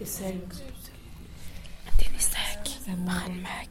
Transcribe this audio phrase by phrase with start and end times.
[0.00, 0.40] Essaye.
[1.98, 3.70] Maranmak, Maranberg,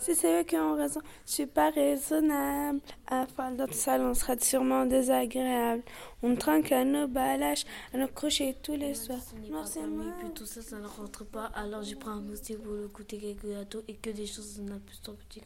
[0.00, 2.80] Si c'est eux qui ont raison, je suis pas raisonnable.
[3.06, 5.82] À faire notre salon sera sûrement désagréable.
[6.22, 9.18] On trinque à nos balages, à nos crochets tous les soirs.
[9.50, 10.06] Noir, c'est moi.
[10.18, 11.50] Puis tout ça, ça ne rentre pas.
[11.54, 14.68] Alors j'ai pris un moustique pour le goûter quelques gâteaux et que des choses on
[14.72, 15.42] a plus ton petit.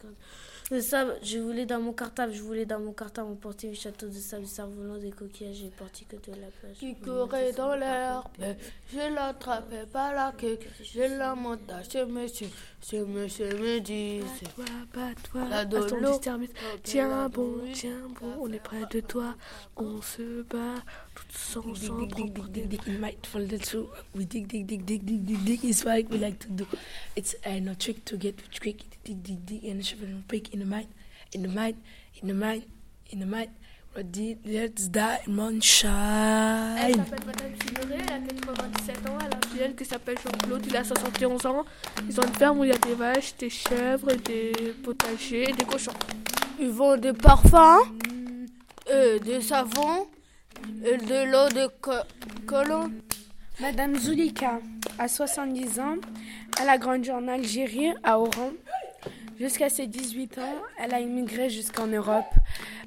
[0.70, 4.06] De ça, je voulais dans mon cartable, je voulais dans mon cartable emporter le château
[4.06, 6.76] de sable, cerf-volant, des coquillages, j'ai parti que de la plage.
[6.78, 8.28] Qui courait dans l'herbe.
[8.90, 10.58] Je l'attrapais pas la queue.
[10.82, 12.48] Je la montais sur monsieur.
[12.80, 14.22] Ce monsieur me dit.
[14.54, 15.48] Toi, pas toi.
[15.48, 16.10] La À ton dolo.
[16.12, 16.52] distermite.
[16.82, 19.34] Tiens bon, tiens bon, on est près de toi.
[19.76, 20.82] On se bat
[21.14, 22.08] tous ensemble.
[22.08, 23.88] dig, dig, dig, dig, it might fall through.
[24.14, 26.66] We dig, dig, dig, dig, dig, dig, dig is what we like to do.
[27.16, 28.84] It's a no trick to get quick.
[29.04, 30.88] Dig, dig, dig, and shovel and in the mind,
[31.32, 31.76] in the mind,
[32.20, 32.64] in the mind,
[33.10, 33.50] in the mind.
[33.96, 35.90] Let's die, Elle moonshine.
[36.96, 40.76] s'appelle Madame Signoret, elle a 97 ans, elle a un filleul qui s'appelle Jean-Claude, il
[40.76, 41.64] a 71 ans.
[42.08, 45.52] Ils ont une ferme où il y a des vaches, des chèvres, des potagers et
[45.52, 45.92] des cochons.
[46.58, 47.84] Ils vendent des parfums,
[48.90, 50.08] euh, des savons,
[50.84, 51.92] et de l'eau de co-
[52.46, 52.90] colon.
[53.60, 54.58] Madame Zulika
[54.98, 55.94] a 70 ans,
[56.60, 58.50] elle a grandi en Algérie, à Oran.
[59.38, 62.24] Jusqu'à ses 18 ans, elle a immigré jusqu'en Europe.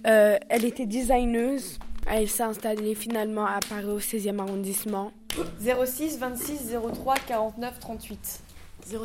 [0.06, 1.78] Euh, elle était designeuse.
[2.06, 5.12] Elle s'est installée finalement à Paris au 16e arrondissement.
[5.60, 8.40] 06 26 03 49 38.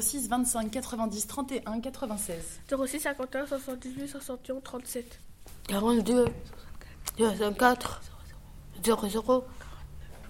[0.00, 2.60] 06 25 90 31 96.
[2.86, 5.20] 06 51 78 61 37.
[5.66, 6.26] 42,
[7.16, 8.02] 64,
[8.84, 9.44] 00,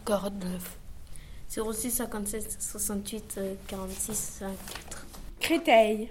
[0.06, 0.78] 49.
[1.48, 5.06] 06 57 68 euh, 46 54.
[5.40, 6.08] Créteil.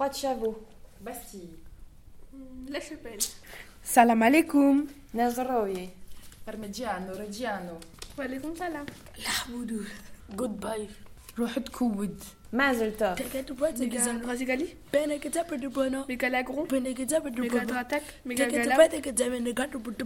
[0.00, 0.56] Croix de Chavaux.
[1.02, 1.58] Bastille.
[2.70, 3.18] La Chapelle.
[3.82, 4.86] Salam alaikum.
[5.12, 5.90] Nazraoui.
[6.46, 7.78] Parmigiano, Reggiano.
[8.16, 8.86] Walaikum salam.
[10.34, 10.88] Goodbye.
[11.38, 12.20] روح تكود
[12.52, 14.44] ما زلت كاكاتو بواتا جزان راسي
[14.92, 19.64] بينا كتاب دبانا ميكا لاغرون بينا كتاب دبانا ميكا تراتاك ميكا غالا بيتا كتاب ميكا
[19.64, 20.04] كاتو بيتا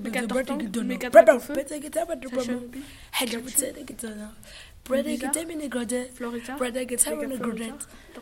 [0.82, 2.60] ميكا تراتاك بيتا كتاب دبانا
[3.12, 4.30] حاجة بتسالي كتاب
[4.90, 7.72] برادة كتاب من الجودة فلوريتا برادة كتاب من الجودة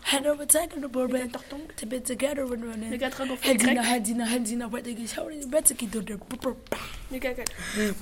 [0.02, 1.30] حنا بتاعك من بوربان
[1.76, 6.56] تبي تجارة من وأنا ميكا تخدو في هدينا هدينا هدينا كتاب برادة كتاب
[7.12, 7.94] ميكا كتاب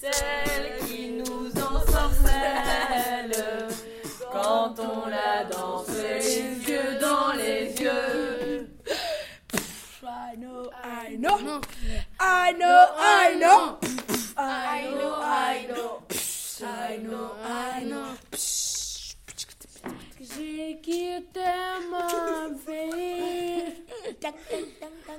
[0.00, 3.32] Celle qui nous ensorcelle.
[4.32, 8.68] Quand on la danse, les yeux dans les yeux.
[10.02, 11.60] I know, I know,
[12.20, 13.78] I know, I know,
[14.36, 16.02] I know, I know,
[16.62, 18.47] I know, I know.
[20.20, 21.44] J'ai quitté
[21.90, 23.72] ma vie.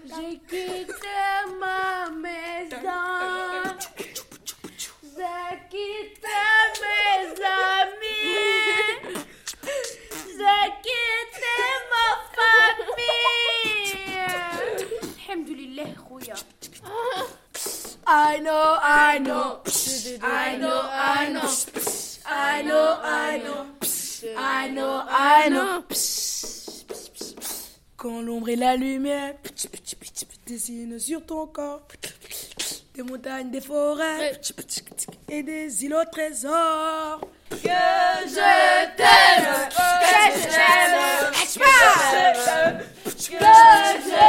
[0.06, 1.20] J'ai quitté
[1.58, 2.78] ma maison.
[5.16, 6.42] J'ai quitté
[6.82, 8.36] mes amis.
[10.38, 11.56] J'ai quitté
[11.92, 13.54] ma famille.
[15.30, 15.90] Alhamdulillah,
[18.06, 19.62] I know, I know.
[20.22, 21.50] I know, I know.
[22.26, 23.69] I know, I know.
[24.24, 25.84] I know, I know.
[27.96, 29.36] Quand l'ombre et la lumière
[30.46, 31.88] dessinent sur ton corps
[32.96, 34.40] des montagnes, des forêts
[35.30, 37.22] et des îlots au trésor.
[37.50, 39.82] Que je t'aime, que
[40.36, 41.00] je t'aime,
[43.06, 44.29] que je